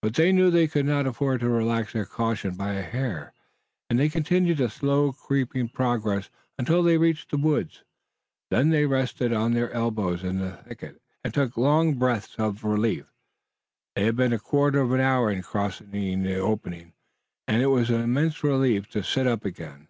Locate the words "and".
3.90-3.98, 11.22-11.34, 17.46-17.60